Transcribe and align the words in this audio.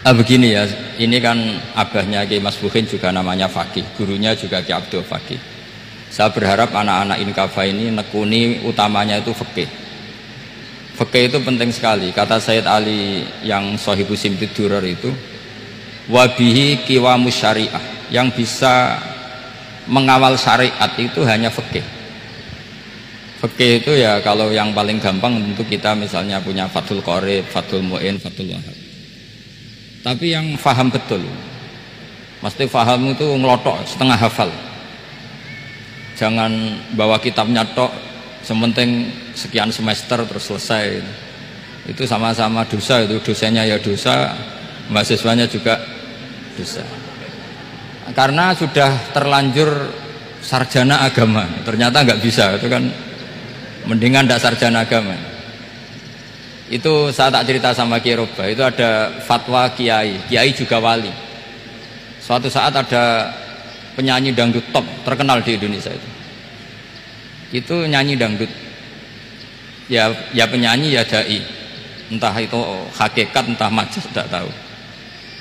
Ah, 0.00 0.16
begini 0.16 0.56
ya, 0.56 0.64
ini 0.96 1.20
kan 1.20 1.36
abahnya 1.76 2.24
Kiai 2.24 2.40
Mas 2.40 2.56
Bukin 2.56 2.88
juga 2.88 3.12
namanya 3.12 3.52
Fakih, 3.52 3.84
gurunya 4.00 4.32
juga 4.32 4.64
Kiai 4.64 4.80
Abdul 4.80 5.04
Fakih. 5.04 5.36
Saya 6.08 6.32
berharap 6.32 6.72
anak-anak 6.72 7.20
Inkafa 7.20 7.68
ini 7.68 7.92
nekuni 7.92 8.64
utamanya 8.64 9.20
itu 9.20 9.36
fakih. 9.36 9.68
Fakih 10.96 11.28
itu 11.28 11.38
penting 11.44 11.68
sekali. 11.68 12.16
Kata 12.16 12.40
Sayyid 12.40 12.64
Ali 12.64 13.28
yang 13.44 13.76
Sohibu 13.76 14.16
Simpid 14.16 14.56
Durar 14.56 14.80
itu, 14.88 15.12
wabihi 16.08 16.88
kiwamu 16.88 17.28
syariah 17.28 18.08
yang 18.08 18.32
bisa 18.32 18.96
mengawal 19.84 20.32
syariat 20.40 20.96
itu 20.96 21.20
hanya 21.28 21.52
fakih. 21.52 21.84
Fakih 23.44 23.84
itu 23.84 23.92
ya 24.00 24.16
kalau 24.24 24.48
yang 24.48 24.72
paling 24.72 24.96
gampang 24.96 25.36
tentu 25.44 25.60
kita 25.68 25.92
misalnya 25.92 26.40
punya 26.40 26.64
Fathul 26.72 27.04
Qorib, 27.04 27.44
Fathul 27.52 27.84
Mu'in, 27.84 28.16
Fathul 28.16 28.56
Wahab 28.56 28.79
tapi 30.00 30.32
yang 30.32 30.56
faham 30.56 30.88
betul 30.88 31.20
mesti 32.40 32.64
faham 32.68 33.12
itu 33.12 33.24
ngelotok 33.36 33.84
setengah 33.84 34.16
hafal. 34.16 34.50
Jangan 36.16 36.52
bawa 36.96 37.16
kitabnya 37.20 37.64
tok 37.72 37.92
sementing 38.44 39.08
sekian 39.36 39.72
semester 39.72 40.24
terus 40.24 40.48
selesai. 40.48 41.00
Itu 41.88 42.04
sama-sama 42.04 42.64
dosa 42.68 43.04
itu 43.04 43.20
dosanya 43.24 43.64
ya 43.64 43.80
dosa 43.80 44.36
mahasiswanya 44.92 45.48
juga 45.48 45.80
dosa. 46.56 46.84
Karena 48.12 48.52
sudah 48.52 49.12
terlanjur 49.16 49.70
sarjana 50.40 51.04
agama 51.04 51.44
ternyata 51.62 52.00
nggak 52.00 52.20
bisa 52.24 52.56
itu 52.56 52.66
kan 52.66 52.88
mendingan 53.84 54.24
tidak 54.24 54.40
sarjana 54.40 54.88
agama 54.88 55.12
itu 56.70 57.10
saya 57.10 57.34
tak 57.34 57.50
cerita 57.50 57.74
sama 57.74 57.98
Kiai 57.98 58.14
Roba. 58.14 58.46
Itu 58.46 58.62
ada 58.62 59.10
fatwa 59.26 59.66
Kiai. 59.74 60.22
Kiai 60.30 60.54
juga 60.54 60.78
wali. 60.78 61.10
Suatu 62.22 62.46
saat 62.46 62.70
ada 62.70 63.26
penyanyi 63.98 64.30
dangdut 64.30 64.62
top 64.70 64.86
terkenal 65.02 65.42
di 65.42 65.58
Indonesia 65.58 65.90
itu. 65.90 66.08
Itu 67.50 67.74
nyanyi 67.90 68.14
dangdut. 68.14 68.46
Ya 69.90 70.14
ya 70.30 70.46
penyanyi 70.46 70.94
ya 70.94 71.02
dai. 71.02 71.42
Entah 72.06 72.38
itu 72.38 72.58
hakikat 72.94 73.50
entah 73.50 73.66
majas 73.66 74.06
tidak 74.14 74.30
tahu. 74.30 74.50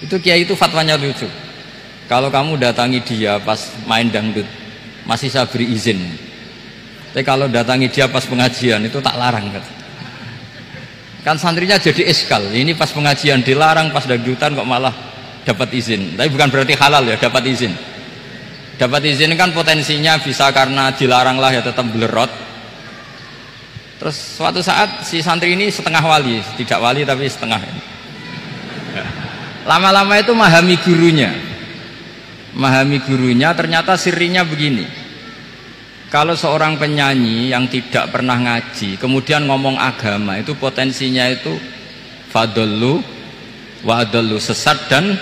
Itu 0.02 0.18
Kiai 0.18 0.50
itu 0.50 0.58
fatwanya 0.58 0.98
lucu. 0.98 1.30
Kalau 2.10 2.34
kamu 2.34 2.58
datangi 2.58 3.06
dia 3.06 3.38
pas 3.38 3.70
main 3.86 4.10
dangdut 4.10 4.50
masih 5.06 5.30
saya 5.30 5.46
beri 5.46 5.78
izin. 5.78 6.02
Tapi 7.14 7.22
kalau 7.22 7.46
datangi 7.46 7.86
dia 7.86 8.10
pas 8.10 8.26
pengajian 8.26 8.82
itu 8.82 8.98
tak 8.98 9.14
larang 9.14 9.54
kata 9.54 9.79
kan 11.20 11.36
santrinya 11.36 11.76
jadi 11.76 12.08
eskal 12.08 12.48
ini 12.56 12.76
pas 12.76 12.90
pengajian 12.92 13.44
dilarang 13.44 13.92
pas 13.92 14.08
dangdutan 14.08 14.56
kok 14.56 14.68
malah 14.68 14.94
dapat 15.44 15.70
izin. 15.76 16.16
Tapi 16.16 16.30
bukan 16.30 16.48
berarti 16.52 16.74
halal 16.78 17.04
ya 17.08 17.18
dapat 17.18 17.44
izin. 17.48 17.74
Dapat 18.80 19.02
izin 19.12 19.36
kan 19.36 19.52
potensinya 19.52 20.16
bisa 20.20 20.48
karena 20.56 20.94
dilarang 20.96 21.36
lah 21.42 21.52
ya 21.52 21.62
tetap 21.66 21.84
belerot. 21.92 22.32
Terus 24.00 24.16
suatu 24.16 24.64
saat 24.64 25.04
si 25.04 25.20
santri 25.20 25.60
ini 25.60 25.68
setengah 25.68 26.00
wali 26.00 26.40
tidak 26.56 26.80
wali 26.80 27.04
tapi 27.04 27.28
setengah. 27.28 27.60
Lama-lama 29.68 30.16
itu 30.16 30.32
memahami 30.32 30.76
gurunya. 30.80 31.32
Memahami 32.56 32.98
gurunya 33.04 33.52
ternyata 33.54 34.00
sirinya 34.00 34.42
begini 34.48 34.99
kalau 36.10 36.34
seorang 36.34 36.82
penyanyi 36.82 37.54
yang 37.54 37.70
tidak 37.70 38.10
pernah 38.10 38.34
ngaji, 38.34 38.98
kemudian 38.98 39.46
ngomong 39.46 39.78
agama, 39.78 40.42
itu 40.42 40.58
potensinya 40.58 41.30
itu 41.30 41.54
fadlu 42.34 42.98
wa 43.86 44.02
sesat 44.42 44.90
dan 44.90 45.14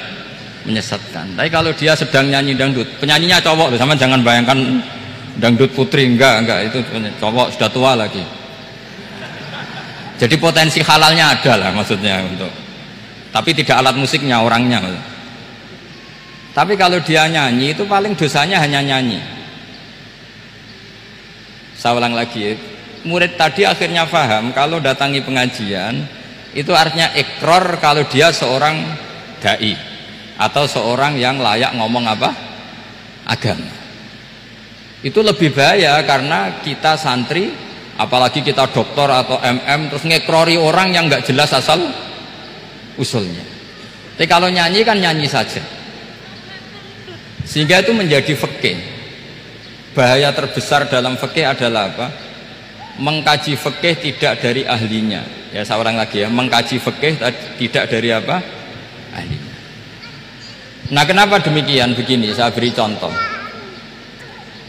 menyesatkan. 0.63 1.35
Tapi 1.35 1.51
kalau 1.51 1.75
dia 1.75 1.91
sedang 1.91 2.31
nyanyi 2.31 2.55
dangdut, 2.55 2.87
penyanyinya 3.03 3.43
cowok, 3.43 3.75
sama 3.75 3.99
jangan 3.99 4.23
bayangkan 4.23 4.79
dangdut 5.35 5.75
putri 5.75 6.07
enggak, 6.07 6.47
enggak 6.47 6.71
itu 6.71 6.79
cowok 7.19 7.51
sudah 7.51 7.67
tua 7.67 7.91
lagi. 7.91 8.23
Jadi 10.17 10.39
potensi 10.39 10.79
halalnya 10.79 11.35
ada 11.35 11.67
lah 11.67 11.69
maksudnya 11.75 12.23
untuk 12.23 12.49
tapi 13.29 13.53
tidak 13.53 13.77
alat 13.85 13.93
musiknya 13.99 14.39
orangnya. 14.39 14.81
Tapi 16.55 16.73
kalau 16.79 16.97
dia 17.03 17.27
nyanyi 17.27 17.75
itu 17.75 17.83
paling 17.85 18.17
dosanya 18.17 18.57
hanya 18.63 18.81
nyanyi 18.81 19.36
saya 21.77 21.93
ulang 21.93 22.17
lagi 22.17 22.57
murid 23.05 23.37
tadi 23.37 23.63
akhirnya 23.63 24.09
paham 24.09 24.49
kalau 24.51 24.81
datangi 24.81 25.21
pengajian 25.21 26.09
itu 26.57 26.73
artinya 26.73 27.13
ekor 27.13 27.77
kalau 27.77 28.01
dia 28.09 28.33
seorang 28.33 28.81
dai 29.37 29.77
atau 30.37 30.65
seorang 30.65 31.17
yang 31.17 31.37
layak 31.37 31.73
ngomong 31.77 32.05
apa? 32.09 32.29
Agama. 33.29 33.69
Itu 35.05 35.21
lebih 35.21 35.53
bahaya 35.53 36.01
karena 36.01 36.57
kita 36.65 36.97
santri 36.97 37.53
apalagi 37.97 38.41
kita 38.41 38.69
doktor 38.73 39.09
atau 39.09 39.37
MM 39.37 39.93
terus 39.93 40.05
ngekrori 40.05 40.57
orang 40.57 40.93
yang 40.93 41.05
nggak 41.05 41.29
jelas 41.29 41.53
asal 41.53 41.77
usulnya. 42.97 43.45
Tapi 44.17 44.25
kalau 44.25 44.49
nyanyi 44.49 44.81
kan 44.81 44.97
nyanyi 44.97 45.29
saja. 45.29 45.61
Sehingga 47.45 47.85
itu 47.85 47.93
menjadi 47.93 48.33
fakih 48.33 48.96
bahaya 49.97 50.29
terbesar 50.29 50.85
dalam 50.85 51.17
fikih 51.17 51.49
adalah 51.49 51.89
apa? 51.89 52.07
Mengkaji 53.01 53.57
fikih 53.57 53.97
tidak 53.97 54.45
dari 54.45 54.61
ahlinya. 54.61 55.25
Ya 55.49 55.65
seorang 55.65 55.97
lagi 55.97 56.21
ya, 56.21 56.29
mengkaji 56.29 56.77
fikih 56.77 57.17
tidak 57.57 57.89
dari 57.89 58.13
apa? 58.13 58.37
Ahlinya. 59.17 59.55
Nah, 60.93 61.03
kenapa 61.03 61.41
demikian? 61.41 61.97
Begini, 61.97 62.29
saya 62.31 62.53
beri 62.53 62.69
contoh. 62.69 63.09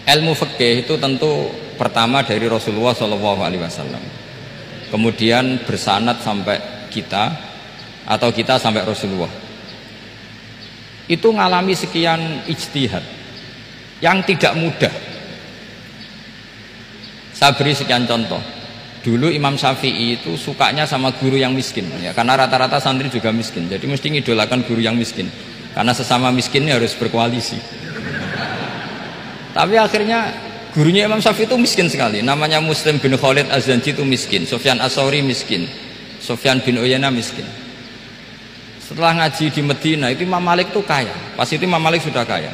Ilmu 0.08 0.32
fikih 0.32 0.88
itu 0.88 0.96
tentu 0.96 1.52
pertama 1.76 2.24
dari 2.24 2.48
Rasulullah 2.48 2.96
Shallallahu 2.96 3.40
Alaihi 3.44 3.60
Wasallam. 3.60 4.00
Kemudian 4.88 5.60
bersanat 5.68 6.24
sampai 6.24 6.88
kita 6.88 7.36
atau 8.08 8.32
kita 8.32 8.56
sampai 8.56 8.88
Rasulullah. 8.88 9.30
Itu 11.04 11.36
ngalami 11.36 11.76
sekian 11.76 12.48
ijtihad 12.48 13.04
yang 14.00 14.24
tidak 14.24 14.56
mudah 14.56 14.92
saya 17.38 17.54
beri 17.54 17.71
sekian 17.71 18.03
contoh. 18.03 18.43
Dulu 18.99 19.31
Imam 19.31 19.54
Syafi'i 19.54 20.19
itu 20.19 20.34
sukanya 20.34 20.82
sama 20.82 21.15
guru 21.15 21.38
yang 21.38 21.54
miskin 21.54 21.87
ya 22.03 22.10
karena 22.10 22.34
rata-rata 22.34 22.82
santri 22.82 23.06
juga 23.06 23.31
miskin. 23.31 23.71
Jadi 23.71 23.87
mesti 23.87 24.10
ngidolakan 24.10 24.66
guru 24.66 24.82
yang 24.82 24.99
miskin. 24.99 25.31
Karena 25.71 25.94
sesama 25.94 26.34
miskinnya 26.34 26.75
harus 26.75 26.99
berkoalisi. 26.99 27.54
Tapi 29.54 29.78
akhirnya 29.78 30.34
gurunya 30.75 31.06
Imam 31.06 31.22
Syafi'i 31.22 31.47
itu 31.47 31.54
miskin 31.54 31.87
sekali. 31.87 32.26
Namanya 32.26 32.59
Muslim 32.59 32.99
bin 32.99 33.15
Khalid 33.15 33.47
Az-Zanji 33.55 33.94
itu 33.94 34.03
miskin, 34.03 34.43
Sofyan 34.43 34.82
Asori 34.82 35.22
miskin, 35.22 35.70
Sofyan 36.19 36.59
bin 36.66 36.82
Uyana 36.82 37.15
miskin. 37.15 37.47
Setelah 38.82 39.15
ngaji 39.15 39.55
di 39.55 39.62
Medina 39.62 40.10
itu 40.10 40.26
Imam 40.26 40.43
Malik 40.43 40.75
itu 40.75 40.82
kaya. 40.82 41.15
Pas 41.38 41.47
itu 41.47 41.62
Imam 41.62 41.78
Malik 41.78 42.03
sudah 42.03 42.26
kaya. 42.26 42.50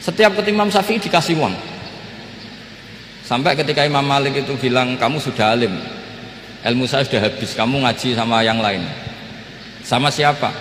Setiap 0.00 0.40
ke 0.40 0.48
Imam 0.48 0.72
Syafi'i 0.72 0.96
dikasih 0.96 1.36
uang 1.36 1.52
Sampai 3.26 3.58
ketika 3.58 3.82
Imam 3.82 4.06
Malik 4.06 4.38
itu 4.38 4.54
bilang, 4.54 4.94
kamu 4.94 5.18
sudah 5.18 5.58
alim, 5.58 5.74
ilmu 6.62 6.86
saya 6.86 7.02
sudah 7.02 7.26
habis, 7.26 7.58
kamu 7.58 7.82
ngaji 7.82 8.14
sama 8.14 8.46
yang 8.46 8.62
lain. 8.62 8.86
Sama 9.82 10.14
siapa? 10.14 10.54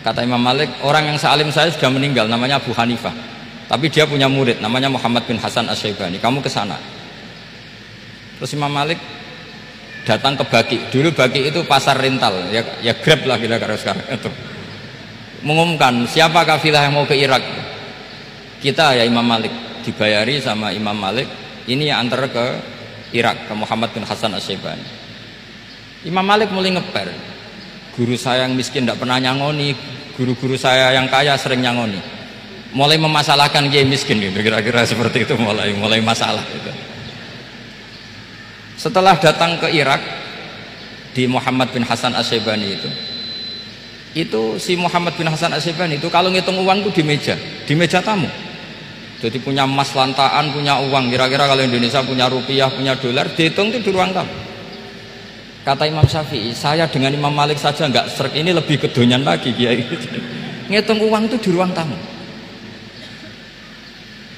Kata 0.00 0.24
Imam 0.24 0.40
Malik, 0.40 0.72
orang 0.80 1.12
yang 1.12 1.20
sealim 1.20 1.52
saya 1.52 1.68
sudah 1.68 1.92
meninggal, 1.92 2.32
namanya 2.32 2.56
Abu 2.56 2.72
Hanifah. 2.72 3.12
Tapi 3.68 3.92
dia 3.92 4.08
punya 4.08 4.24
murid, 4.24 4.64
namanya 4.64 4.88
Muhammad 4.88 5.28
bin 5.28 5.36
Hasan 5.36 5.68
Asyaibani. 5.68 6.16
Kamu 6.16 6.40
ke 6.40 6.48
sana. 6.48 6.80
Terus 8.40 8.56
Imam 8.56 8.72
Malik 8.72 8.96
datang 10.08 10.32
ke 10.32 10.48
Baki. 10.48 10.88
Dulu 10.88 11.12
Baki 11.12 11.52
itu 11.52 11.60
pasar 11.68 12.00
rental, 12.00 12.48
ya, 12.48 12.64
ya 12.80 12.96
grab 12.96 13.20
lah 13.28 13.36
kita 13.36 13.60
kalau 13.60 13.76
sekarang 13.76 14.08
itu. 14.08 14.32
Mengumumkan 15.44 16.08
siapa 16.08 16.40
kafilah 16.48 16.88
yang 16.88 16.96
mau 16.96 17.04
ke 17.04 17.20
Irak. 17.20 17.44
Kita 18.64 18.96
ya 18.96 19.04
Imam 19.04 19.28
Malik 19.28 19.52
dibayari 19.84 20.40
sama 20.40 20.72
Imam 20.72 20.96
Malik 20.96 21.28
ini 21.68 21.90
yang 21.90 22.06
antar 22.06 22.26
ke 22.30 22.46
Irak 23.12 23.50
ke 23.50 23.52
Muhammad 23.54 23.92
bin 23.92 24.02
Hasan 24.02 24.32
Asyibani 24.34 24.84
Imam 26.02 26.24
Malik 26.26 26.50
mulai 26.50 26.74
ngeper 26.74 27.12
guru 27.94 28.16
saya 28.16 28.48
yang 28.48 28.56
miskin 28.56 28.88
tidak 28.88 28.98
pernah 28.98 29.20
nyangoni 29.20 29.76
guru-guru 30.16 30.60
saya 30.60 30.92
yang 30.92 31.08
kaya 31.08 31.34
sering 31.40 31.64
nyangoni. 31.64 32.00
Mulai 32.72 32.96
memasalahkan 32.96 33.68
dia 33.68 33.84
miskin 33.84 34.16
gitu. 34.16 34.40
Kira-kira 34.40 34.84
seperti 34.88 35.28
itu 35.28 35.36
mulai 35.36 35.76
mulai 35.76 36.00
masalah 36.00 36.40
gitu. 36.48 36.72
setelah 38.72 39.14
datang 39.14 39.62
ke 39.62 39.70
Irak 39.70 40.02
di 41.14 41.30
Muhammad 41.30 41.70
bin 41.70 41.86
Hasan 41.86 42.18
Asyibani 42.18 42.66
itu 42.74 42.90
itu 44.12 44.42
si 44.58 44.74
Muhammad 44.74 45.14
bin 45.14 45.30
Hasan 45.30 45.54
Asyibani 45.54 46.02
itu 46.02 46.10
kalau 46.10 46.34
ngitung 46.34 46.58
uang 46.58 46.82
itu 46.82 46.98
di 46.98 47.02
meja 47.06 47.38
di 47.38 47.78
meja 47.78 48.02
tamu 48.02 48.26
jadi 49.22 49.38
punya 49.38 49.62
emas 49.62 49.94
lantaan, 49.94 50.50
punya 50.50 50.82
uang. 50.82 51.14
Kira-kira 51.14 51.46
kalau 51.46 51.62
Indonesia 51.62 52.02
punya 52.02 52.26
rupiah, 52.26 52.66
punya 52.66 52.98
dolar, 52.98 53.30
dihitung 53.30 53.70
itu 53.70 53.78
di 53.78 53.90
ruang 53.94 54.10
tamu. 54.10 54.34
Kata 55.62 55.86
Imam 55.86 56.02
Syafi'i, 56.02 56.50
saya 56.50 56.90
dengan 56.90 57.14
Imam 57.14 57.30
Malik 57.30 57.54
saja 57.54 57.86
nggak 57.86 58.10
serik 58.10 58.34
ini 58.34 58.50
lebih 58.50 58.82
kedonyan 58.82 59.22
lagi 59.22 59.54
kiai. 59.54 59.86
Ngitung 60.74 61.06
uang 61.06 61.30
itu 61.30 61.38
di 61.38 61.50
ruang 61.54 61.70
tamu. 61.70 61.94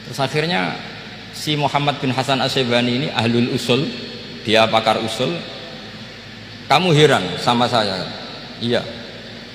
Terus 0.04 0.20
akhirnya 0.20 0.76
si 1.32 1.56
Muhammad 1.56 1.96
bin 2.04 2.12
Hasan 2.12 2.44
Asyibani 2.44 2.92
ini 3.00 3.08
ahlul 3.08 3.56
usul, 3.56 3.88
dia 4.44 4.68
pakar 4.68 5.00
usul. 5.00 5.32
Kamu 6.68 6.92
heran 6.92 7.40
sama 7.40 7.64
saya? 7.64 8.04
Iya, 8.60 8.84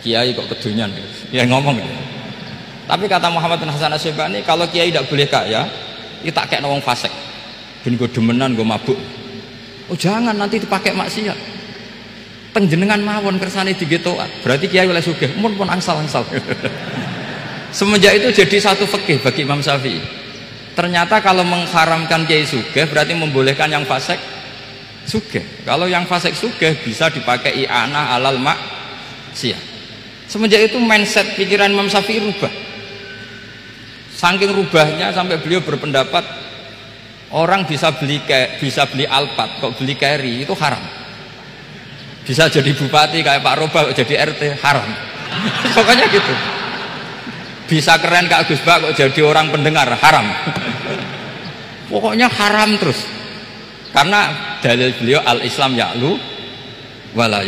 kiai 0.02 0.34
kok 0.34 0.50
kedonyan. 0.58 0.90
Ya 1.30 1.46
ngomong 1.46 1.78
gitu. 1.78 2.19
Tapi 2.90 3.06
kata 3.06 3.30
Muhammad 3.30 3.62
bin 3.62 3.70
Hasan 3.70 3.94
Asyibani, 3.94 4.42
kalau 4.42 4.66
kiai 4.66 4.90
tidak 4.90 5.06
boleh 5.06 5.30
kaya, 5.30 5.70
itu 6.26 6.34
tak 6.34 6.50
kayak 6.50 6.66
nawang 6.66 6.82
fasek. 6.82 7.14
Ben 7.86 7.94
gue 7.94 8.10
demenan, 8.10 8.58
gue 8.58 8.66
mabuk. 8.66 8.98
Oh 9.94 9.98
jangan 9.98 10.34
nanti 10.34 10.58
dipakai 10.58 10.98
maksiat. 10.98 11.38
Penjenengan 12.50 12.98
mawon 12.98 13.38
kersane 13.38 13.78
digetokan. 13.78 14.26
Berarti 14.42 14.66
kiai 14.66 14.90
oleh 14.90 15.06
sugih. 15.06 15.38
Mun 15.38 15.54
pun 15.54 15.70
angsal-angsal. 15.70 16.26
Semenjak 17.78 18.18
itu 18.18 18.42
jadi 18.42 18.58
satu 18.58 18.90
fikih 18.90 19.22
bagi 19.22 19.46
Imam 19.46 19.62
Syafi'i. 19.62 20.02
Ternyata 20.74 21.22
kalau 21.22 21.46
mengharamkan 21.46 22.26
kiai 22.26 22.42
sugih 22.42 22.90
berarti 22.90 23.14
membolehkan 23.14 23.70
yang 23.70 23.86
fasik 23.86 24.18
sugih. 25.06 25.46
Kalau 25.62 25.86
yang 25.86 26.10
fasik 26.10 26.34
sugih 26.34 26.74
bisa 26.82 27.14
dipakai 27.14 27.54
i'anah 27.54 28.18
alal 28.18 28.42
mak 28.42 28.58
siap 29.34 29.62
semenjak 30.30 30.70
itu 30.70 30.78
mindset 30.78 31.26
pikiran 31.38 31.70
Imam 31.70 31.90
Syafi'i 31.90 32.22
rubah 32.22 32.52
saking 34.20 34.52
rubahnya 34.52 35.16
sampai 35.16 35.40
beliau 35.40 35.64
berpendapat 35.64 36.28
orang 37.32 37.64
bisa 37.64 37.96
beli 37.96 38.20
bisa 38.60 38.84
beli 38.92 39.08
alpat 39.08 39.64
kok 39.64 39.80
beli 39.80 39.96
carry 39.96 40.44
itu 40.44 40.52
haram. 40.60 40.84
Bisa 42.28 42.52
jadi 42.52 42.76
bupati 42.76 43.24
kayak 43.24 43.42
Pak 43.42 43.56
Roba 43.58 43.80
jadi 43.96 44.14
RT 44.28 44.60
haram. 44.60 44.90
Pokoknya 45.76 46.06
gitu. 46.12 46.34
Bisa 47.70 47.96
keren 47.98 48.28
Kak 48.28 48.52
Gus 48.52 48.62
Bak 48.62 48.84
kok 48.84 48.94
jadi 49.00 49.22
orang 49.24 49.50
pendengar 49.50 49.88
haram. 49.88 50.28
Pokoknya 51.88 52.28
haram 52.28 52.76
terus. 52.78 53.02
Karena 53.90 54.30
dalil 54.62 54.94
beliau 55.00 55.24
al 55.26 55.42
Islam 55.42 55.74
ya'lu 55.74 56.12
wala 57.18 57.42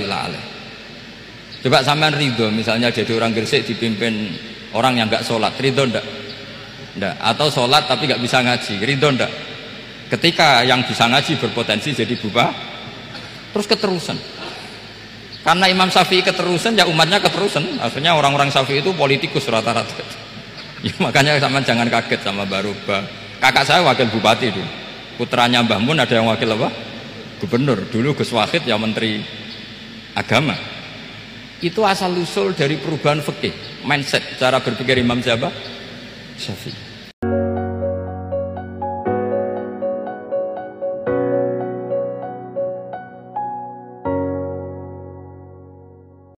coba 1.62 1.85
sampean 1.85 2.18
ridho 2.18 2.50
misalnya 2.50 2.89
jadi 2.89 3.13
orang 3.13 3.38
Gresik 3.38 3.69
dipimpin 3.69 4.33
orang 4.73 4.97
yang 4.97 5.06
nggak 5.06 5.21
sholat 5.21 5.53
ridho 5.62 5.85
ndak 5.85 6.01
ndak 7.00 7.16
atau 7.20 7.48
sholat 7.48 7.88
tapi 7.88 8.08
nggak 8.10 8.20
bisa 8.20 8.44
ngaji 8.44 8.74
ridho 8.84 9.10
ndak 9.16 9.32
ketika 10.12 10.66
yang 10.68 10.84
bisa 10.84 11.08
ngaji 11.08 11.40
berpotensi 11.40 11.96
jadi 11.96 12.14
bubah 12.20 12.52
terus 13.56 13.68
keterusan 13.68 14.20
karena 15.42 15.66
Imam 15.74 15.90
Syafi'i 15.90 16.22
keterusan 16.22 16.78
ya 16.78 16.86
umatnya 16.86 17.18
keterusan. 17.18 17.82
Akhirnya 17.82 18.14
orang-orang 18.14 18.54
Syafi'i 18.54 18.86
itu 18.86 18.94
politikus 18.94 19.46
rata-rata. 19.50 19.94
Ya, 20.82 20.98
makanya 20.98 21.38
sama 21.38 21.62
jangan 21.62 21.86
kaget 21.94 22.26
sama 22.26 22.42
Baruba. 22.42 23.06
Kakak 23.38 23.70
saya 23.70 23.86
wakil 23.86 24.10
bupati 24.10 24.50
itu. 24.50 24.66
Putranya 25.14 25.62
Mbah 25.62 25.78
Mun 25.78 26.02
ada 26.02 26.10
yang 26.10 26.26
wakil 26.26 26.58
apa? 26.58 26.74
Gubernur. 27.38 27.86
Dulu 27.86 28.18
Gus 28.18 28.34
Wahid 28.34 28.66
ya 28.66 28.82
menteri 28.82 29.22
agama. 30.18 30.58
Itu 31.62 31.86
asal 31.86 32.18
usul 32.18 32.58
dari 32.58 32.82
perubahan 32.82 33.22
fikih, 33.22 33.86
mindset, 33.86 34.42
cara 34.42 34.58
berpikir 34.58 34.98
Imam 34.98 35.22
siapa? 35.22 35.54
Syafi'i. 36.42 36.91